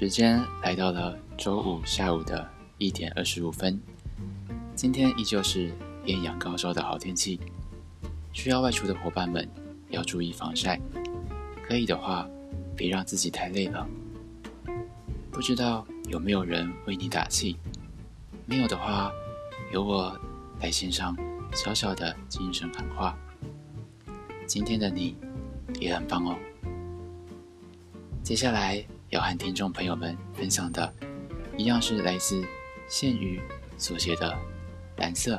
[0.00, 2.48] 时间来到了周五下午的
[2.78, 3.78] 一点二十五分。
[4.74, 5.70] 今天依旧是
[6.06, 7.38] 艳阳高照的好天气，
[8.32, 9.46] 需要外出的伙伴们
[9.90, 10.80] 要注意防晒。
[11.62, 12.26] 可以的话，
[12.74, 13.86] 别让自己太累了。
[15.30, 17.58] 不知道有没有人为你打气？
[18.46, 19.12] 没有的话，
[19.70, 20.18] 由我
[20.62, 21.14] 来献上
[21.52, 23.14] 小小的精神喊话。
[24.46, 25.14] 今天的你
[25.78, 26.38] 也很棒哦。
[28.22, 28.82] 接下来。
[29.10, 30.92] 要和听众朋友们分享的，
[31.56, 32.44] 一样是来自
[32.88, 33.40] 线鱼
[33.76, 34.30] 所写的
[34.96, 35.34] 《蓝色》。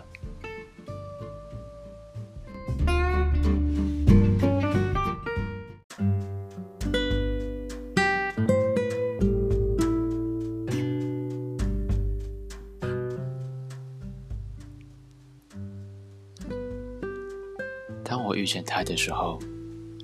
[18.04, 19.40] 当我遇见他的时候，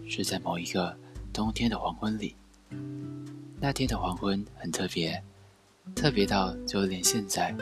[0.07, 0.97] 是在某一个
[1.33, 2.33] 冬天的黄昏里。
[3.59, 5.19] 那天的黄昏很特别，
[5.95, 7.55] 特别到就连现在，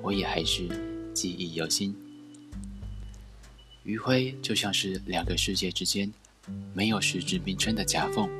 [0.00, 0.68] 我也还是
[1.12, 1.94] 记忆犹新。
[3.82, 6.10] 余晖就像是两个世界之间
[6.72, 8.30] 没有实质名称的夹缝。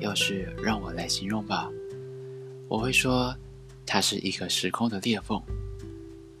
[0.00, 1.70] 要是让我来形容吧，
[2.66, 3.36] 我会说
[3.84, 5.40] 它是一个时空的裂缝。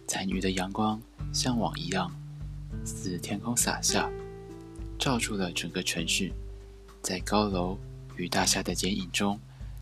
[0.06, 0.98] 残余的阳光
[1.34, 2.10] 像网一样，
[2.82, 4.10] 自天空洒下，
[4.98, 6.32] 照出了整个城市，
[7.02, 7.78] 在高楼
[8.16, 9.38] 与大厦的剪影中。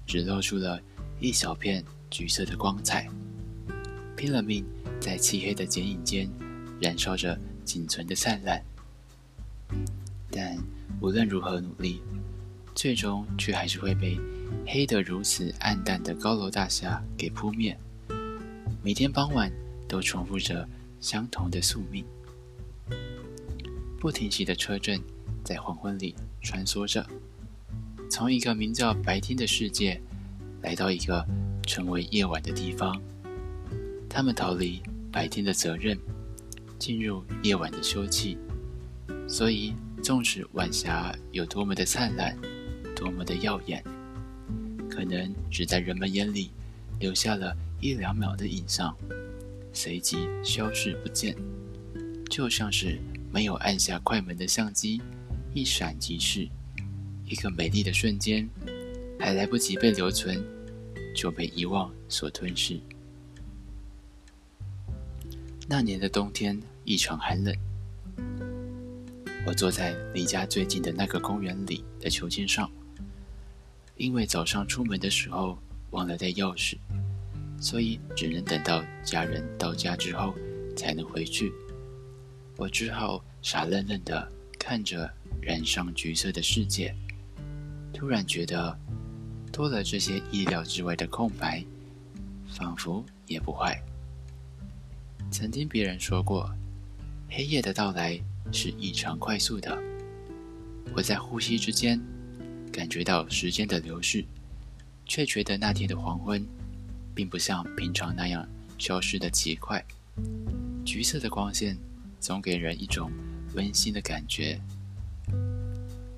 [0.08, 0.80] 只露出了
[1.20, 3.06] 一小片橘色的光彩，
[4.16, 4.64] 拼了命
[4.98, 6.28] 在漆黑的剪影间
[6.80, 8.64] 燃烧着仅存的灿烂。
[10.30, 10.56] 但
[11.02, 12.00] 无论如何努力，
[12.74, 14.18] 最终却还是会被
[14.66, 17.78] 黑得如此暗淡的高楼大厦给扑灭。
[18.82, 19.52] 每天傍晚
[19.86, 20.66] 都重复着
[21.00, 22.02] 相同的宿命。
[24.00, 24.98] 不停息的车阵
[25.44, 27.06] 在黄昏里穿梭着。
[28.10, 30.00] 从一个名叫白天的世界，
[30.62, 31.24] 来到一个
[31.66, 33.00] 成为夜晚的地方。
[34.08, 34.82] 他们逃离
[35.12, 35.96] 白天的责任，
[36.78, 38.36] 进入夜晚的休憩。
[39.28, 42.36] 所以，纵使晚霞有多么的灿烂，
[42.96, 43.84] 多么的耀眼，
[44.88, 46.50] 可能只在人们眼里
[46.98, 48.96] 留下了一两秒的影像，
[49.72, 51.36] 随即消失不见，
[52.30, 52.98] 就像是
[53.30, 55.02] 没有按下快门的相机，
[55.52, 56.48] 一闪即逝。
[57.28, 58.48] 一个美丽的瞬间，
[59.20, 60.42] 还来不及被留存，
[61.14, 62.80] 就被遗忘所吞噬。
[65.68, 67.54] 那年的冬天异常寒冷，
[69.46, 72.70] 我坐在离家最近的那个公园里的秋千上，
[73.96, 75.58] 因为早上出门的时候
[75.90, 76.78] 忘了带钥匙，
[77.60, 80.34] 所以只能等到家人到家之后
[80.74, 81.52] 才能回去。
[82.56, 85.12] 我只好傻愣愣的看着
[85.42, 86.94] 染上橘色的世界。
[87.92, 88.78] 突然觉得，
[89.52, 91.64] 多了这些意料之外的空白，
[92.46, 93.80] 仿佛也不坏。
[95.30, 96.48] 曾听别人说过，
[97.28, 98.18] 黑夜的到来
[98.52, 99.76] 是异常快速的。
[100.94, 102.00] 我在呼吸之间
[102.72, 104.24] 感觉到时间的流逝，
[105.04, 106.46] 却觉得那天的黄昏，
[107.14, 109.84] 并不像平常那样消失的极快。
[110.84, 111.76] 橘色的光线
[112.20, 113.10] 总给人一种
[113.54, 114.58] 温馨的感觉。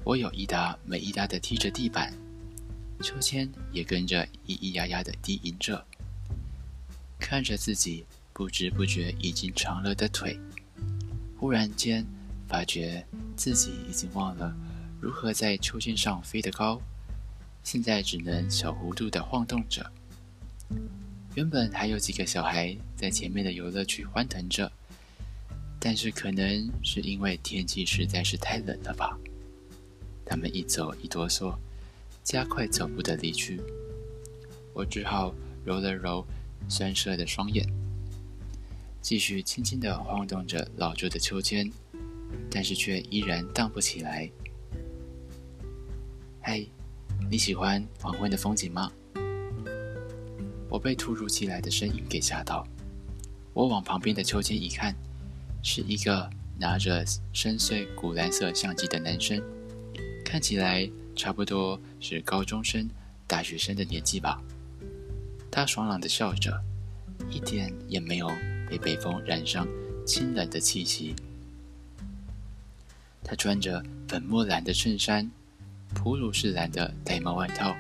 [0.03, 2.13] 我有一搭没一搭的踢着地板，
[3.03, 5.85] 秋千也跟着咿咿呀呀的低吟着。
[7.19, 10.39] 看着自己不知不觉已经长了的腿，
[11.39, 12.05] 忽然间
[12.49, 13.07] 发觉
[13.37, 14.57] 自己已经忘了
[15.01, 16.81] 如何在秋千上飞得高，
[17.63, 19.89] 现在只能小弧度的晃动着。
[21.35, 24.73] 原本还有几个小孩在前面的游乐区欢腾着，
[25.79, 29.17] 但是可能是因为天气实在是太冷了吧。
[30.31, 31.53] 他们一走一哆嗦，
[32.23, 33.61] 加快脚步的离去。
[34.73, 36.25] 我只好揉了揉
[36.69, 37.69] 酸涩的双眼，
[39.03, 41.69] 继续轻轻地晃动着老旧的秋千，
[42.49, 44.31] 但是却依然荡不起来。
[46.41, 46.65] 嗨，
[47.29, 48.89] 你喜欢黄昏的风景吗？
[50.69, 52.65] 我被突如其来的声音给吓到，
[53.53, 54.95] 我往旁边的秋千一看，
[55.61, 59.43] 是一个拿着深邃古蓝色相机的男生。
[60.31, 62.89] 看起来差不多是高中生、
[63.27, 64.41] 大学生的年纪吧。
[65.51, 66.57] 他爽朗的笑着，
[67.29, 68.31] 一点也没有
[68.69, 69.67] 被北风染上
[70.07, 71.17] 清冷的气息。
[73.25, 75.29] 他穿着粉墨蓝的衬衫，
[75.97, 77.75] 普鲁士蓝的带帽外套，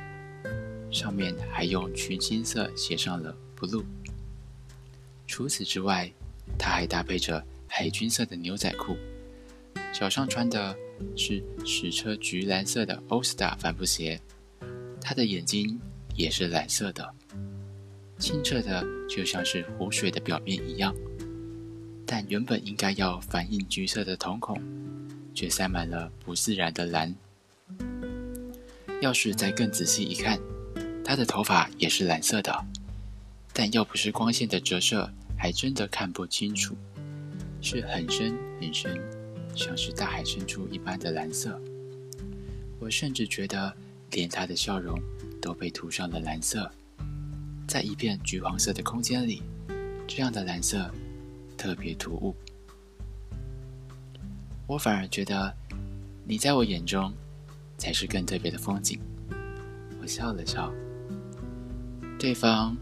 [0.91, 3.85] 上面还用群青色写上了 “blue”。
[5.29, 6.11] 除此之外，
[6.59, 8.97] 他还搭配着海军色的牛仔裤，
[9.93, 10.77] 脚上穿的。
[11.17, 14.21] 是矢车橘蓝色的 All Star 帆布鞋，
[15.01, 15.81] 他的眼睛
[16.15, 17.15] 也是蓝色的，
[18.19, 20.95] 清澈的就像是湖水的表面一样。
[22.07, 24.61] 但原本应该要反映橘色的瞳孔，
[25.33, 27.15] 却塞满了不自然的蓝。
[29.01, 30.39] 要是再更仔细一看，
[31.05, 32.53] 他的头发也是蓝色的，
[33.53, 36.77] 但要不是光线的折射，还真的看不清楚，
[37.63, 39.01] 是很深很深，
[39.55, 41.61] 像是大海深处一般的蓝色。
[42.79, 43.75] 我甚至觉得，
[44.13, 44.99] 连他的笑容
[45.41, 46.71] 都被涂上了蓝色，
[47.67, 49.43] 在一片橘黄色的空间里，
[50.07, 50.91] 这样的蓝色
[51.57, 52.35] 特别突兀。
[54.67, 55.55] 我反而觉得，
[56.25, 57.13] 你在我眼中。
[57.81, 59.01] 才是更特别的风景。
[60.03, 60.71] 我笑了笑，
[62.19, 62.77] 对方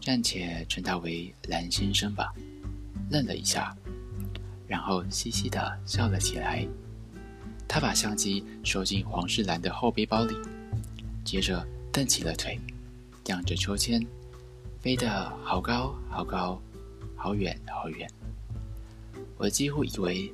[0.00, 2.32] 暂且称他为蓝先生吧，
[3.10, 3.76] 愣了一下，
[4.66, 6.66] 然后嘻嘻的笑了起来。
[7.66, 10.34] 他把相机收进黄世兰的后背包里，
[11.24, 12.60] 接着蹬起了腿，
[13.26, 14.06] 仰着秋千，
[14.80, 16.60] 飞得好高好高，
[17.16, 18.08] 好远好远。
[19.36, 20.32] 我几乎以为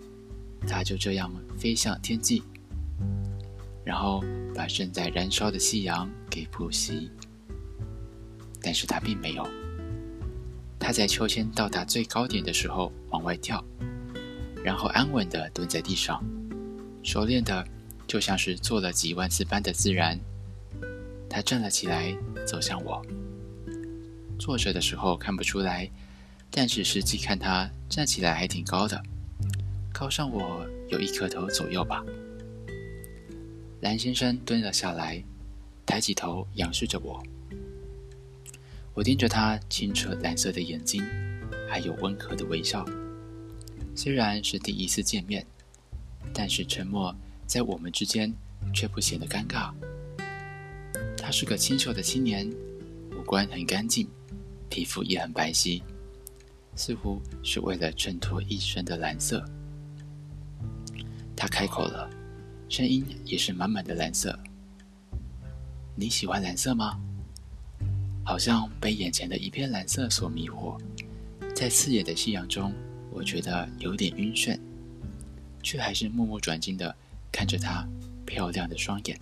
[0.66, 2.42] 他就这样飞向天际。
[3.82, 4.22] 然后
[4.54, 7.08] 把正在燃烧的夕阳给扑熄，
[8.60, 9.48] 但是他并没有。
[10.78, 13.64] 他在秋千到达最高点的时候往外跳，
[14.62, 16.24] 然后安稳地蹲在地上，
[17.02, 17.66] 熟练的
[18.06, 20.18] 就像是做了几万次般的自然。
[21.28, 22.16] 他站了起来，
[22.46, 23.00] 走向我。
[24.38, 25.90] 坐着的时候看不出来，
[26.50, 29.02] 但是实际看他站起来还挺高的，
[29.92, 32.04] 高上我有一颗头左右吧。
[33.80, 35.22] 蓝先生蹲了下来，
[35.86, 37.22] 抬起头仰视着我。
[38.92, 41.02] 我盯着他清澈蓝色的眼睛，
[41.68, 42.84] 还有温和的微笑。
[43.94, 45.46] 虽然是第一次见面，
[46.32, 47.14] 但是沉默
[47.46, 48.32] 在我们之间
[48.74, 49.72] 却不显得尴尬。
[51.16, 52.50] 他是个清秀的青年，
[53.18, 54.08] 五官很干净，
[54.68, 55.82] 皮肤也很白皙，
[56.74, 59.44] 似乎是为了衬托一身的蓝色。
[61.36, 62.10] 他开口了。
[62.70, 64.38] 声音也是满满的蓝色。
[65.96, 67.00] 你喜欢蓝色吗？
[68.24, 70.80] 好像被眼前的一片蓝色所迷惑，
[71.52, 72.72] 在刺眼的夕阳中，
[73.10, 74.58] 我觉得有点晕眩，
[75.62, 76.94] 却还是目不转睛的
[77.30, 77.86] 看着她
[78.24, 79.20] 漂亮的双眼。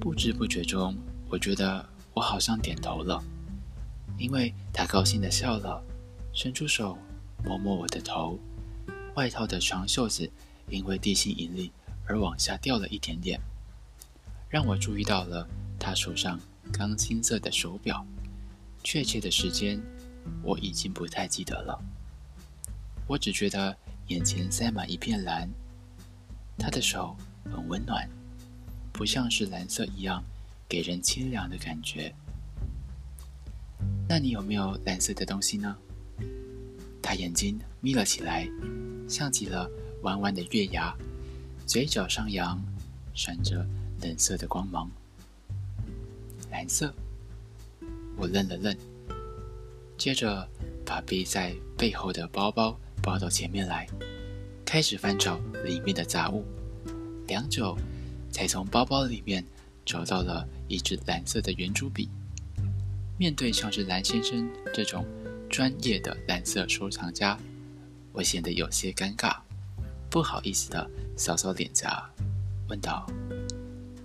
[0.00, 0.96] 不知不觉中，
[1.28, 1.84] 我觉得
[2.14, 3.22] 我好像点头了，
[4.18, 5.82] 因为她高兴的笑了，
[6.32, 6.98] 伸出手
[7.44, 8.38] 摸摸我的头，
[9.14, 10.30] 外套的长袖子。
[10.70, 11.72] 因为地心引力
[12.04, 13.40] 而往下掉了一点点，
[14.50, 16.38] 让我注意到了她手上
[16.70, 18.06] 钢青色的手表，
[18.84, 19.80] 确切的时间
[20.42, 21.78] 我已经不太记得了。
[23.06, 23.76] 我只觉得
[24.08, 25.48] 眼前塞满一片蓝，
[26.58, 28.08] 他的手很温暖，
[28.92, 30.22] 不像是蓝色一样
[30.68, 32.14] 给人清凉的感觉。
[34.08, 35.76] 那你有没有蓝色的东西呢？
[37.02, 38.48] 他眼睛眯了起来，
[39.08, 39.70] 像极了。
[40.02, 40.96] 弯弯的月牙，
[41.66, 42.56] 嘴角上扬，
[43.14, 43.66] 闪着
[44.00, 44.88] 冷色的光芒。
[46.52, 46.94] 蓝色，
[48.16, 48.76] 我愣了愣，
[49.98, 50.48] 接着
[50.86, 53.84] 把背在背后的包包抱到前面来，
[54.64, 56.44] 开始翻找里面的杂物。
[57.26, 57.76] 良久，
[58.30, 59.44] 才从包包里面
[59.84, 62.08] 找到了一支蓝色的圆珠笔。
[63.18, 65.04] 面对像是蓝先生这种
[65.50, 67.36] 专业的蓝色收藏家，
[68.12, 69.36] 我显得有些尴尬。
[70.08, 72.08] 不好意思的扫扫脸颊，
[72.68, 73.04] 问道：“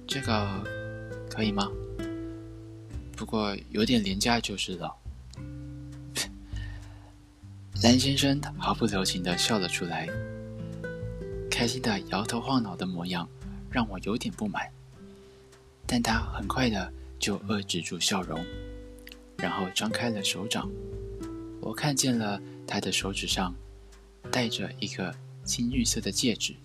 [0.07, 0.63] 这个
[1.29, 1.71] 可以吗？
[3.15, 4.91] 不过有点廉价就是了。”
[7.83, 10.07] 蓝先生毫不留情的笑了出来，
[11.51, 13.27] 开心的摇头晃脑的模样
[13.69, 14.71] 让我有点不满，
[15.85, 18.41] 但他很快的就遏制住笑容，
[19.37, 20.71] 然后张开了手掌，
[21.59, 23.53] 我看见了他的手指上
[24.31, 25.13] 戴着一个。
[25.45, 26.55] 青绿色的戒指，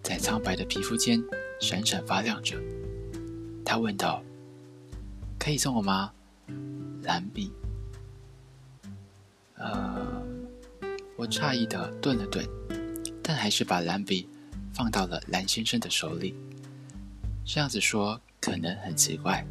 [0.00, 1.20] 在苍白的皮肤间
[1.60, 2.56] 闪闪发亮着。
[3.64, 4.22] 他问道
[5.40, 6.12] ：“可以送我吗？”
[7.02, 7.50] 蓝笔。
[9.64, 10.22] 呃，
[11.16, 12.46] 我诧异的顿了顿，
[13.22, 14.28] 但还是把蓝笔
[14.72, 16.34] 放到了蓝先生的手里。
[17.44, 19.44] 这样子说可能很奇怪，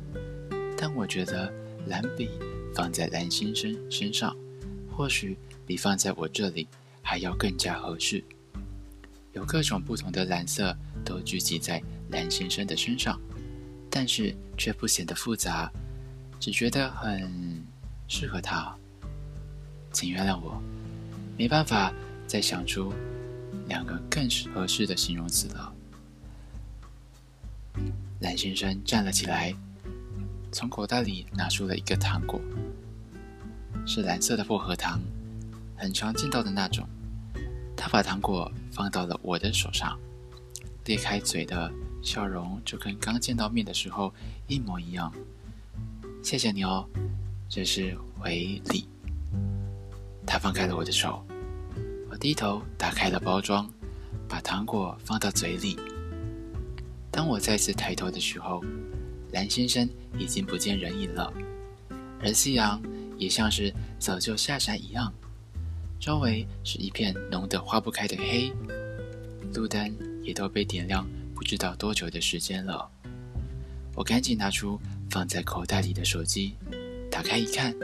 [0.77, 1.51] 但我觉得
[1.87, 2.29] 蓝笔
[2.73, 4.35] 放在蓝先生身上，
[4.95, 6.67] 或许比放在我这里。
[7.05, 8.23] 还要更加合适，
[9.33, 13.19] 有各种不同的蓝色都聚集在蓝先生的身上，
[13.89, 15.69] 但是却不显得复杂，
[16.39, 17.61] 只觉得很
[18.07, 18.73] 适合他。
[19.93, 20.61] 请原谅我，
[21.37, 21.93] 没办法
[22.27, 22.91] 再想出
[23.67, 25.73] 两个更合适的形容词了。
[28.19, 29.53] 蓝先生站了起来，
[30.51, 32.41] 从口袋里拿出了一个糖果，
[33.85, 34.99] 是蓝色的薄荷糖，
[35.77, 36.87] 很常见到的那种。
[37.75, 39.99] 他把糖果放到了我的手上，
[40.85, 41.71] 裂开嘴的
[42.01, 44.13] 笑容就跟刚见到面的时候
[44.47, 45.13] 一模一样。
[46.23, 46.87] 谢谢你哦，
[47.49, 48.92] 这是回礼。
[50.25, 51.25] 他放开了我的手，
[52.09, 53.69] 我低头打开了包装，
[54.27, 55.77] 把糖果放到嘴里。
[57.11, 58.63] 当我再次抬头的时候，
[59.31, 59.87] 蓝先生
[60.17, 61.31] 已经不见人影了，
[62.21, 62.81] 而夕阳
[63.17, 65.13] 也像是早就下山一样，
[65.99, 68.51] 周围是一片浓得化不开的黑，
[69.53, 72.89] 路灯也都被点亮，不知道多久的时间了。
[73.95, 74.79] 我赶紧拿出
[75.11, 76.55] 放在口袋里的手机，
[77.11, 77.75] 打开一看，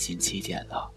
[0.00, 0.90] 已经七点了。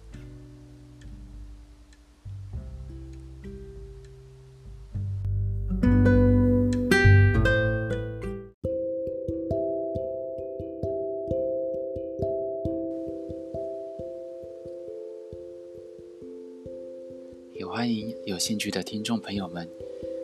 [17.52, 19.68] 也欢迎有兴趣的听众朋友们，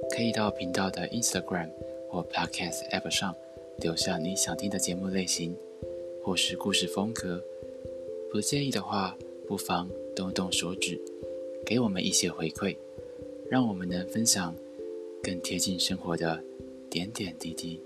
[0.09, 1.69] 可以到频道的 Instagram
[2.09, 3.35] 或 Podcast App 上
[3.79, 5.53] 留下你想听的节目类型，
[6.23, 7.43] 或是故事风格。
[8.31, 9.17] 不介意的话，
[9.47, 11.01] 不妨动动手指，
[11.65, 12.77] 给我们一些回馈，
[13.49, 14.55] 让我们能分享
[15.23, 16.43] 更贴近生活的
[16.91, 17.81] 点点滴滴。